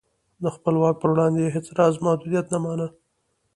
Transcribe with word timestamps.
د 0.43 0.45
خپل 0.55 0.73
واک 0.81 0.95
پر 1.01 1.09
وړاندې 1.13 1.39
یې 1.43 1.53
هېڅ 1.55 1.67
راز 1.77 1.93
محدودیت 2.05 2.45
نه 2.53 2.59
مانه. 2.63 2.87